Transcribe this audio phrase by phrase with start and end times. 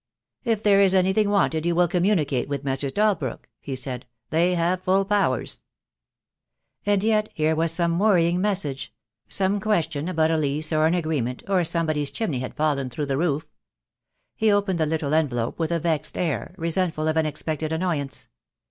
[0.43, 2.91] "If there is anything wanted you will communicate with Messrs.
[2.91, 4.07] Dalbrook," he said.
[4.31, 5.61] "They have full powers."
[6.87, 8.91] And yet here was some worrying message—
[9.29, 13.15] some question about a lease or an agreement, or somebody's chimney had fallen through the
[13.19, 13.45] roof.
[14.35, 18.27] He opened the little envelope with a vexed air, resentful of an expected annoyance.